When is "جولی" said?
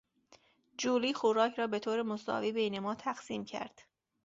0.77-1.13